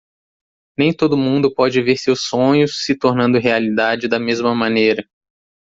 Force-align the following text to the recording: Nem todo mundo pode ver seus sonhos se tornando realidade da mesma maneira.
Nem 0.79 0.91
todo 0.93 1.15
mundo 1.15 1.53
pode 1.53 1.79
ver 1.79 1.95
seus 1.95 2.23
sonhos 2.23 2.83
se 2.85 2.97
tornando 2.97 3.37
realidade 3.37 4.07
da 4.07 4.17
mesma 4.19 4.55
maneira. 4.55 5.07